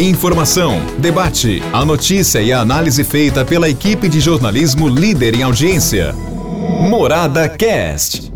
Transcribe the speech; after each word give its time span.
Informação, 0.00 0.78
debate, 1.00 1.60
a 1.72 1.84
notícia 1.84 2.40
e 2.40 2.52
a 2.52 2.60
análise 2.60 3.02
feita 3.02 3.44
pela 3.44 3.68
equipe 3.68 4.08
de 4.08 4.20
jornalismo 4.20 4.88
líder 4.88 5.34
em 5.34 5.42
audiência. 5.42 6.12
Morada 6.88 7.48
Cast. 7.48 8.32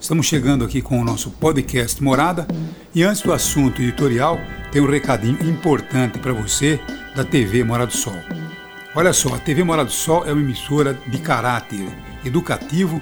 Estamos 0.00 0.26
chegando 0.26 0.64
aqui 0.64 0.82
com 0.82 1.00
o 1.00 1.04
nosso 1.04 1.30
podcast 1.30 2.02
Morada 2.02 2.44
e 2.92 3.04
antes 3.04 3.22
do 3.22 3.32
assunto 3.32 3.80
editorial, 3.80 4.36
tem 4.72 4.82
um 4.82 4.90
recadinho 4.90 5.40
importante 5.48 6.18
para 6.18 6.32
você 6.32 6.80
da 7.14 7.22
TV 7.22 7.62
Morada 7.62 7.92
do 7.92 7.96
Sol. 7.96 8.16
Olha 8.96 9.12
só, 9.12 9.32
a 9.32 9.38
TV 9.38 9.62
Morada 9.62 9.86
do 9.86 9.94
Sol 9.94 10.26
é 10.26 10.32
uma 10.32 10.42
emissora 10.42 10.98
de 11.06 11.18
caráter 11.18 11.86
educativo, 12.24 13.00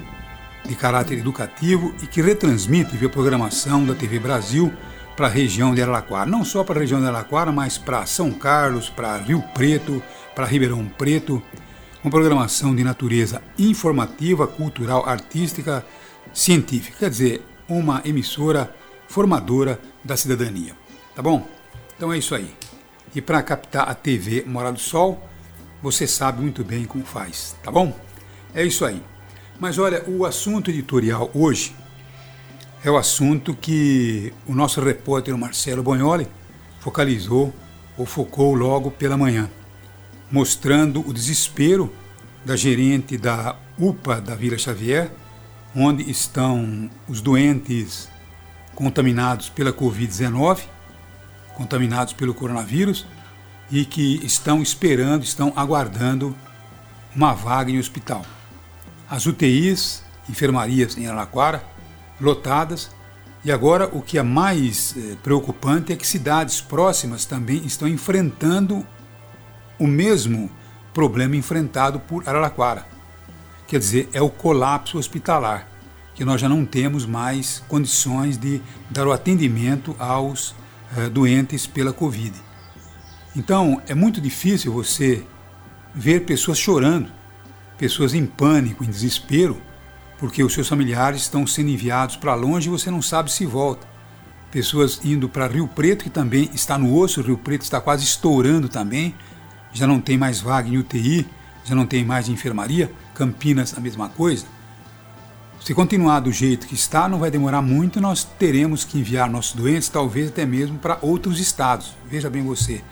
de 0.69 0.75
caráter 0.75 1.21
educativo 1.21 1.95
e 2.03 2.07
que 2.07 2.21
retransmite 2.21 3.03
a 3.03 3.09
programação 3.09 3.87
da 3.87 3.95
TV 3.95 4.19
Brasil 4.19 4.71
para 5.19 5.27
a 5.27 5.31
região 5.31 5.75
de 5.75 5.83
Araraquara. 5.83 6.31
Não 6.31 6.45
só 6.45 6.63
para 6.63 6.79
a 6.79 6.81
região 6.81 7.01
de 7.01 7.07
Araraquara, 7.09 7.51
mas 7.51 7.77
para 7.77 8.07
São 8.07 8.31
Carlos, 8.31 8.89
para 8.89 9.17
Rio 9.17 9.43
Preto, 9.53 10.01
para 10.33 10.47
Ribeirão 10.47 10.87
Preto. 10.87 11.43
Uma 12.05 12.11
programação 12.13 12.73
de 12.73 12.85
natureza 12.85 13.43
informativa, 13.59 14.47
cultural, 14.47 15.05
artística, 15.05 15.85
científica. 16.33 16.99
Quer 17.01 17.11
dizer, 17.11 17.43
uma 17.69 18.01
emissora 18.05 18.73
formadora 19.09 19.81
da 20.05 20.17
cidadania. 20.17 20.77
Tá 21.17 21.21
bom? 21.21 21.45
Então 21.97 22.13
é 22.13 22.19
isso 22.19 22.37
aí. 22.37 22.55
E 23.13 23.21
para 23.21 23.43
captar 23.43 23.89
a 23.89 23.95
TV 23.97 24.45
Morada 24.47 24.75
do 24.75 24.81
Sol, 24.81 25.29
você 25.83 26.07
sabe 26.07 26.41
muito 26.41 26.63
bem 26.63 26.85
como 26.85 27.05
faz, 27.05 27.57
tá 27.65 27.73
bom? 27.73 27.93
É 28.55 28.65
isso 28.65 28.85
aí. 28.85 29.03
Mas 29.59 29.79
olha, 29.79 30.05
o 30.07 30.25
assunto 30.25 30.71
editorial 30.71 31.29
hoje 31.35 31.75
é 32.85 32.91
o 32.91 32.97
assunto 32.97 33.55
que 33.55 34.33
o 34.47 34.55
nosso 34.55 34.81
repórter 34.81 35.37
Marcelo 35.37 35.83
Bonholi 35.83 36.29
focalizou 36.81 37.53
ou 37.97 38.07
focou 38.07 38.55
logo 38.55 38.91
pela 38.91 39.17
manhã, 39.17 39.51
mostrando 40.31 41.01
o 41.07 41.13
desespero 41.13 41.93
da 42.45 42.55
gerente 42.55 43.19
da 43.19 43.57
UPA 43.79 44.21
da 44.21 44.35
Vila 44.35 44.57
Xavier, 44.57 45.11
onde 45.75 46.09
estão 46.09 46.89
os 47.09 47.21
doentes 47.21 48.09
contaminados 48.75 49.49
pela 49.49 49.73
Covid-19, 49.73 50.61
contaminados 51.57 52.13
pelo 52.13 52.33
coronavírus, 52.33 53.05
e 53.71 53.85
que 53.85 54.25
estão 54.25 54.63
esperando, 54.63 55.25
estão 55.25 55.53
aguardando 55.55 56.35
uma 57.15 57.35
vaga 57.35 57.71
em 57.71 57.79
hospital. 57.79 58.25
As 59.11 59.27
UTIs, 59.27 60.03
enfermarias 60.29 60.97
em 60.97 61.07
Araraquara, 61.07 61.63
lotadas. 62.21 62.91
E 63.45 63.53
agora 63.53 63.89
o 63.93 64.03
que 64.03 64.19
é 64.19 64.23
mais 64.23 64.95
eh, 64.97 65.17
preocupante 65.23 65.93
é 65.93 65.97
que 65.97 66.07
cidades 66.07 66.61
próximas 66.61 67.25
também 67.25 67.65
estão 67.65 67.87
enfrentando 67.87 68.85
o 69.79 69.87
mesmo 69.87 70.51
problema 70.93 71.37
enfrentado 71.37 72.01
por 72.01 72.29
Araraquara. 72.29 72.87
Quer 73.69 73.79
dizer, 73.79 74.09
é 74.13 74.21
o 74.21 74.29
colapso 74.29 74.99
hospitalar, 74.99 75.69
que 76.15 76.25
nós 76.25 76.41
já 76.41 76.49
não 76.49 76.65
temos 76.65 77.07
mais 77.07 77.63
condições 77.69 78.37
de 78.37 78.61
dar 78.91 79.07
o 79.07 79.13
atendimento 79.13 79.95
aos 79.99 80.55
eh, 80.97 81.09
doentes 81.09 81.67
pela 81.67 81.93
Covid. 81.93 82.35
Então, 83.37 83.81
é 83.87 83.95
muito 83.95 84.21
difícil 84.21 84.73
você 84.73 85.25
ver 85.95 86.25
pessoas 86.25 86.59
chorando, 86.59 87.09
pessoas 87.79 88.15
em 88.15 88.27
pânico, 88.27 88.85
em 88.85 88.91
desespero, 88.91 89.61
porque 90.19 90.43
os 90.43 90.53
seus 90.53 90.69
familiares 90.69 91.23
estão 91.23 91.47
sendo 91.47 91.71
enviados 91.71 92.17
para 92.17 92.35
longe 92.35 92.69
e 92.69 92.71
você 92.71 92.91
não 92.91 93.01
sabe 93.01 93.33
se 93.33 93.47
volta. 93.47 93.87
Pessoas 94.51 95.01
indo 95.05 95.29
para 95.29 95.47
Rio 95.47 95.69
Preto, 95.69 96.05
que 96.05 96.11
também 96.11 96.51
está 96.53 96.77
no 96.77 96.97
osso, 96.97 97.23
Rio 97.23 97.39
Preto 97.39 97.63
está 97.63 97.81
quase 97.81 98.05
estourando 98.05 98.69
também, 98.69 99.15
já 99.73 99.87
não 99.87 100.01
tem 100.01 100.19
mais 100.19 100.41
vaga 100.41 100.69
em 100.69 100.77
UTI, 100.77 101.27
já 101.65 101.75
não 101.75 101.87
tem 101.87 102.05
mais 102.05 102.29
enfermaria, 102.29 102.91
Campinas 103.15 103.77
a 103.77 103.81
mesma 103.81 104.09
coisa. 104.09 104.47
Se 105.61 105.75
continuar 105.75 106.21
do 106.21 106.33
jeito 106.33 106.67
que 106.67 106.75
está, 106.75 107.09
não 107.09 107.19
vai 107.19 107.31
demorar 107.31 107.61
muito, 107.61 108.01
nós 108.01 108.25
teremos 108.25 108.85
que 108.85 108.99
enviar 108.99 109.29
nossos 109.29 109.55
doentes, 109.55 109.89
talvez 109.89 110.29
até 110.29 110.47
mesmo 110.47 110.79
para 110.79 110.99
outros 111.03 111.39
estados. 111.39 111.95
Veja 112.09 112.31
bem 112.31 112.43
você, 112.43 112.83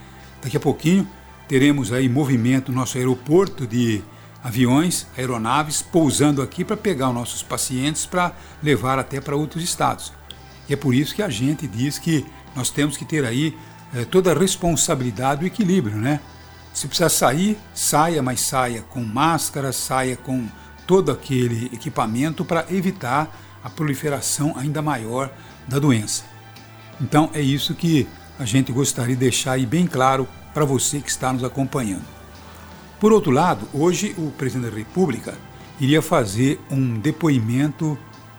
daqui 0.42 0.56
a 0.56 0.60
pouquinho 0.60 1.08
teremos 1.48 1.92
aí 1.92 2.08
movimento 2.08 2.70
no 2.70 2.78
nosso 2.78 2.98
aeroporto 2.98 3.66
de 3.66 4.02
aviões, 4.46 5.08
aeronaves 5.18 5.82
pousando 5.82 6.40
aqui 6.40 6.64
para 6.64 6.76
pegar 6.76 7.08
os 7.08 7.14
nossos 7.16 7.42
pacientes 7.42 8.06
para 8.06 8.32
levar 8.62 8.96
até 8.96 9.20
para 9.20 9.34
outros 9.34 9.64
estados. 9.64 10.12
E 10.68 10.72
é 10.72 10.76
por 10.76 10.94
isso 10.94 11.16
que 11.16 11.22
a 11.22 11.28
gente 11.28 11.66
diz 11.66 11.98
que 11.98 12.24
nós 12.54 12.70
temos 12.70 12.96
que 12.96 13.04
ter 13.04 13.24
aí 13.24 13.58
é, 13.92 14.04
toda 14.04 14.30
a 14.30 14.38
responsabilidade 14.38 15.40
do 15.40 15.46
equilíbrio, 15.46 15.96
né? 15.96 16.20
Se 16.72 16.86
precisar 16.86 17.08
sair, 17.08 17.58
saia, 17.74 18.22
mas 18.22 18.40
saia 18.40 18.82
com 18.82 19.00
máscara, 19.00 19.72
saia 19.72 20.16
com 20.16 20.46
todo 20.86 21.10
aquele 21.10 21.66
equipamento 21.66 22.44
para 22.44 22.66
evitar 22.70 23.36
a 23.64 23.68
proliferação 23.68 24.54
ainda 24.56 24.80
maior 24.80 25.28
da 25.66 25.80
doença. 25.80 26.22
Então 27.00 27.30
é 27.34 27.40
isso 27.40 27.74
que 27.74 28.06
a 28.38 28.44
gente 28.44 28.70
gostaria 28.70 29.16
de 29.16 29.20
deixar 29.20 29.52
aí 29.52 29.66
bem 29.66 29.88
claro 29.88 30.28
para 30.54 30.64
você 30.64 31.00
que 31.00 31.10
está 31.10 31.32
nos 31.32 31.42
acompanhando. 31.42 32.15
Por 32.98 33.12
outro 33.12 33.30
lado, 33.30 33.68
hoje 33.74 34.14
o 34.16 34.30
presidente 34.30 34.70
da 34.70 34.76
República 34.76 35.34
iria 35.78 36.00
fazer 36.00 36.58
um 36.70 36.98
depoimento 36.98 37.98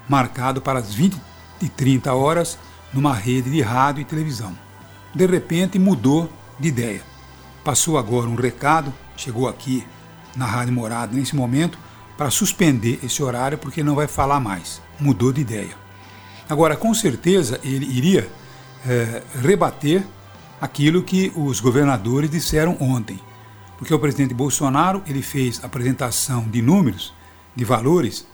marcado 0.09 0.61
para 0.61 0.79
as 0.79 0.95
20 0.95 1.15
e 1.61 1.69
30 1.69 2.11
horas 2.13 2.57
numa 2.91 3.13
rede 3.13 3.51
de 3.51 3.61
rádio 3.61 4.01
e 4.01 4.05
televisão. 4.05 4.57
De 5.13 5.27
repente 5.27 5.77
mudou 5.77 6.27
de 6.59 6.69
ideia. 6.69 7.01
Passou 7.63 7.99
agora 7.99 8.27
um 8.27 8.33
recado, 8.33 8.91
chegou 9.15 9.47
aqui 9.47 9.85
na 10.35 10.45
Rádio 10.45 10.73
Morada 10.73 11.15
nesse 11.15 11.35
momento, 11.35 11.77
para 12.17 12.31
suspender 12.31 12.99
esse 13.03 13.21
horário 13.21 13.59
porque 13.59 13.83
não 13.83 13.93
vai 13.93 14.07
falar 14.07 14.39
mais. 14.39 14.81
Mudou 14.99 15.31
de 15.31 15.41
ideia. 15.41 15.75
Agora, 16.49 16.75
com 16.75 16.93
certeza, 16.95 17.59
ele 17.63 17.85
iria 17.85 18.27
é, 18.87 19.21
rebater 19.39 20.03
aquilo 20.59 21.03
que 21.03 21.31
os 21.35 21.59
governadores 21.59 22.31
disseram 22.31 22.75
ontem 22.79 23.19
porque 23.77 23.93
o 23.93 23.99
presidente 23.99 24.33
Bolsonaro 24.33 25.03
ele 25.07 25.21
fez 25.21 25.63
apresentação 25.63 26.47
de 26.49 26.61
números, 26.61 27.13
de 27.55 27.63
valores 27.63 28.27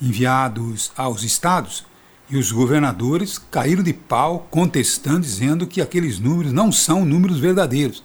enviados 0.00 0.92
aos 0.96 1.22
estados 1.22 1.84
e 2.30 2.36
os 2.36 2.50
governadores 2.50 3.38
caíram 3.38 3.82
de 3.82 3.92
pau 3.92 4.46
contestando, 4.50 5.20
dizendo 5.20 5.66
que 5.66 5.80
aqueles 5.80 6.18
números 6.18 6.52
não 6.52 6.72
são 6.72 7.04
números 7.04 7.38
verdadeiros, 7.38 8.02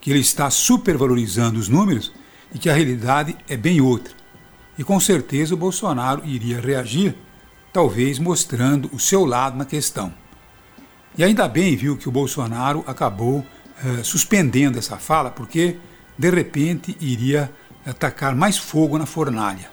que 0.00 0.10
ele 0.10 0.20
está 0.20 0.50
supervalorizando 0.50 1.58
os 1.58 1.68
números 1.68 2.12
e 2.52 2.58
que 2.58 2.68
a 2.68 2.74
realidade 2.74 3.36
é 3.48 3.56
bem 3.56 3.80
outra. 3.80 4.14
E 4.76 4.84
com 4.84 4.98
certeza 5.00 5.54
o 5.54 5.58
Bolsonaro 5.58 6.22
iria 6.24 6.60
reagir, 6.60 7.16
talvez 7.72 8.18
mostrando 8.18 8.90
o 8.92 8.98
seu 8.98 9.24
lado 9.24 9.56
na 9.56 9.64
questão. 9.64 10.12
E 11.16 11.24
ainda 11.24 11.48
bem, 11.48 11.76
viu, 11.76 11.96
que 11.96 12.08
o 12.08 12.12
Bolsonaro 12.12 12.84
acabou 12.86 13.46
eh, 13.84 14.02
suspendendo 14.02 14.78
essa 14.78 14.96
fala, 14.96 15.30
porque 15.30 15.78
de 16.16 16.30
repente 16.30 16.96
iria 17.00 17.52
atacar 17.84 18.34
mais 18.34 18.56
fogo 18.56 18.98
na 18.98 19.06
fornalha. 19.06 19.70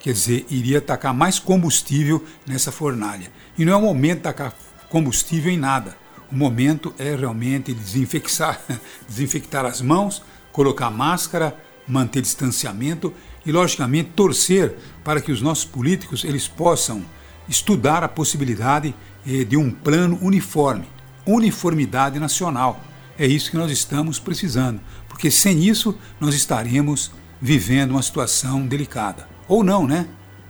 Quer 0.00 0.12
dizer, 0.12 0.46
iria 0.50 0.78
atacar 0.78 1.14
mais 1.14 1.38
combustível 1.38 2.24
nessa 2.46 2.72
fornalha. 2.72 3.30
E 3.56 3.64
não 3.64 3.72
é 3.72 3.76
o 3.76 3.82
momento 3.82 4.16
de 4.16 4.22
tacar 4.24 4.54
combustível 4.88 5.52
em 5.52 5.56
nada. 5.56 5.96
O 6.30 6.34
momento 6.34 6.92
é 6.98 7.14
realmente 7.14 7.72
desinfectar, 7.72 8.60
desinfectar 9.08 9.64
as 9.64 9.80
mãos, 9.80 10.22
colocar 10.50 10.90
máscara, 10.90 11.56
manter 11.86 12.20
distanciamento 12.20 13.12
e, 13.44 13.52
logicamente, 13.52 14.10
torcer 14.10 14.74
para 15.04 15.20
que 15.20 15.30
os 15.30 15.40
nossos 15.40 15.64
políticos 15.64 16.24
eles 16.24 16.48
possam 16.48 17.04
estudar 17.48 18.02
a 18.02 18.08
possibilidade 18.08 18.94
eh, 19.26 19.44
de 19.44 19.56
um 19.56 19.70
plano 19.70 20.18
uniforme, 20.20 20.86
uniformidade 21.26 22.18
nacional. 22.18 22.80
É 23.18 23.26
isso 23.26 23.50
que 23.50 23.56
nós 23.56 23.70
estamos 23.70 24.18
precisando 24.18 24.80
porque 25.22 25.30
sem 25.30 25.62
isso 25.68 25.96
nós 26.18 26.34
estaremos 26.34 27.12
vivendo 27.40 27.92
uma 27.92 28.02
situação 28.02 28.66
delicada. 28.66 29.28
Ou 29.46 29.62
não, 29.62 29.86
né? 29.86 30.08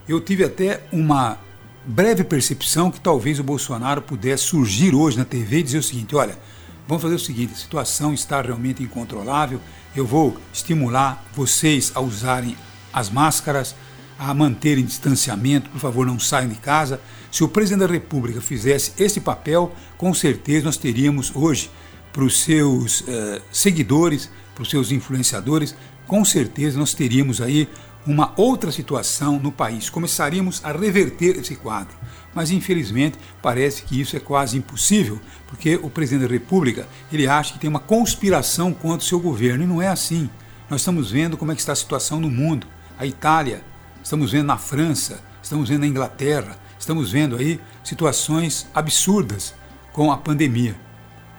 Eu 0.09 0.19
tive 0.19 0.44
até 0.44 0.82
uma 0.91 1.38
breve 1.85 2.25
percepção 2.25 2.91
que 2.91 2.99
talvez 2.99 3.38
o 3.38 3.44
Bolsonaro 3.44 4.00
pudesse 4.00 4.44
surgir 4.44 4.94
hoje 4.94 5.19
na 5.19 5.26
TV 5.26 5.59
e 5.59 5.62
dizer 5.62 5.76
o 5.76 5.82
seguinte: 5.82 6.17
olha, 6.17 6.38
vamos 6.88 7.03
fazer 7.03 7.17
o 7.17 7.19
seguinte, 7.19 7.53
a 7.53 7.56
situação 7.56 8.14
está 8.14 8.41
realmente 8.41 8.82
incontrolável, 8.82 9.61
eu 9.94 10.06
vou 10.06 10.38
estimular 10.55 11.23
vocês 11.35 11.93
a 11.94 12.00
usarem 12.00 12.56
as 12.94 13.11
máscaras, 13.11 13.75
a 14.19 14.32
manterem 14.32 14.87
distanciamento, 14.87 15.69
por 15.69 15.81
favor, 15.81 16.06
não 16.06 16.19
saiam 16.19 16.49
de 16.49 16.56
casa. 16.56 16.99
Se 17.31 17.44
o 17.44 17.49
presidente 17.49 17.87
da 17.87 17.93
República 17.93 18.41
fizesse 18.41 18.93
esse 18.97 19.20
papel, 19.20 19.75
com 19.99 20.14
certeza 20.14 20.64
nós 20.64 20.79
teríamos 20.79 21.31
hoje 21.35 21.70
para 22.12 22.25
os 22.25 22.41
seus 22.41 23.00
uh, 23.03 23.43
seguidores 23.50 24.31
para 24.55 24.62
os 24.62 24.70
seus 24.70 24.93
influenciadores, 24.93 25.75
com 26.06 26.25
certeza 26.25 26.79
nós 26.79 26.94
teríamos 26.94 27.41
aí 27.41 27.69
uma 28.06 28.32
outra 28.37 28.73
situação 28.73 29.38
no 29.38 29.53
país, 29.53 29.88
começaríamos 29.88 30.61
a 30.64 30.73
reverter 30.73 31.38
esse 31.38 31.55
quadro. 31.55 31.97
Mas 32.35 32.50
infelizmente 32.50 33.19
parece 33.41 33.82
que 33.82 34.00
isso 34.00 34.17
é 34.17 34.20
quase 34.20 34.56
impossível, 34.56 35.20
porque 35.47 35.76
o 35.76 35.91
presidente 35.91 36.26
da 36.26 36.32
República 36.32 36.88
ele 37.12 37.26
acha 37.26 37.53
que 37.53 37.59
tem 37.59 37.70
uma 37.70 37.79
conspiração 37.79 38.73
contra 38.73 39.05
o 39.05 39.09
seu 39.09 39.20
governo 39.20 39.64
e 39.64 39.67
não 39.67 39.81
é 39.81 39.88
assim. 39.88 40.29
Nós 40.69 40.81
estamos 40.81 41.11
vendo 41.11 41.37
como 41.37 41.53
é 41.53 41.55
que 41.55 41.61
está 41.61 41.73
a 41.73 41.76
situação 41.76 42.19
no 42.19 42.31
mundo. 42.31 42.67
A 42.99 43.06
Itália, 43.06 43.62
estamos 44.03 44.32
vendo 44.32 44.47
na 44.47 44.56
França, 44.56 45.23
estamos 45.43 45.69
vendo 45.69 45.81
na 45.81 45.87
Inglaterra, 45.87 46.59
estamos 46.79 47.12
vendo 47.12 47.37
aí 47.37 47.61
situações 47.85 48.67
absurdas 48.75 49.55
com 49.93 50.11
a 50.11 50.17
pandemia. 50.17 50.75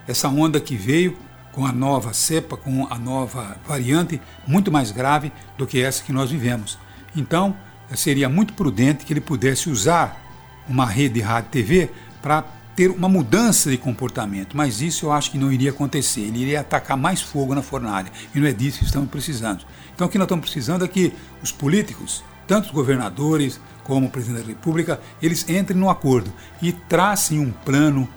Essa 0.08 0.28
onda 0.28 0.60
que 0.60 0.76
veio 0.76 1.18
com 1.52 1.66
a 1.66 1.72
nova 1.72 2.14
cepa, 2.14 2.58
com 2.58 2.88
a 2.90 2.98
nova 2.98 3.58
variante, 3.66 4.20
muito 4.46 4.72
mais 4.72 4.92
grave 4.92 5.32
do 5.58 5.68
que 5.68 5.82
essa 5.82 6.04
que 6.04 6.12
nós 6.12 6.32
vivemos. 6.32 6.78
Então, 7.16 7.56
seria 7.96 8.28
muito 8.28 8.54
prudente 8.54 9.06
que 9.06 9.14
ele 9.14 9.22
pudesse 9.22 9.70
usar 9.70 10.20
uma 10.68 10.86
rede 10.86 11.16
de 11.16 11.22
rádio 11.22 11.52
TV 11.52 11.90
para 12.22 12.44
ter 12.76 12.90
uma 12.90 13.08
mudança 13.08 13.70
de 13.70 13.78
comportamento, 13.78 14.58
mas 14.58 14.82
isso 14.82 15.06
eu 15.06 15.12
acho 15.12 15.30
que 15.30 15.38
não 15.38 15.52
iria 15.52 15.70
acontecer. 15.70 16.22
Ele 16.22 16.40
iria 16.40 16.62
atacar 16.62 16.98
mais 16.98 17.22
fogo 17.22 17.54
na 17.54 17.62
fornalha 17.62 18.12
e 18.34 18.40
não 18.40 18.48
é 18.48 18.52
disso 18.52 18.80
que 18.80 18.86
estamos 18.86 19.10
precisando. 19.10 19.64
Então, 19.94 20.08
o 20.08 20.10
que 20.10 20.18
nós 20.18 20.26
estamos 20.26 20.50
precisando 20.50 20.84
é 20.84 20.88
que 20.88 21.14
os 21.44 21.52
políticos, 21.52 22.24
tanto 22.48 22.66
os 22.66 22.72
governadores 22.72 23.60
como 23.84 24.08
o 24.08 24.10
presidente 24.10 24.42
da 24.42 24.48
República, 24.48 25.00
eles 25.22 25.48
entrem 25.48 25.80
no 25.80 25.88
acordo 25.88 26.34
e 26.62 26.72
tracem 26.72 27.40
um 27.40 27.52
plano 27.52 28.10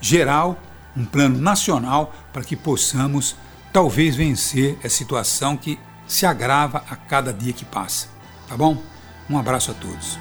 geral 0.00 0.58
um 0.96 1.04
plano 1.04 1.38
nacional 1.38 2.14
para 2.32 2.42
que 2.42 2.56
possamos 2.56 3.36
talvez 3.72 4.14
vencer 4.16 4.78
essa 4.82 4.96
situação 4.96 5.56
que 5.56 5.78
se 6.06 6.26
agrava 6.26 6.84
a 6.90 6.96
cada 6.96 7.32
dia 7.32 7.52
que 7.52 7.64
passa. 7.64 8.08
Tá 8.48 8.56
bom? 8.56 8.76
Um 9.30 9.38
abraço 9.38 9.70
a 9.70 9.74
todos. 9.74 10.18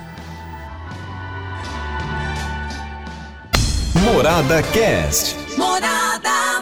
Morada 4.03 4.63
Cast. 4.63 5.35
Morada. 5.57 6.60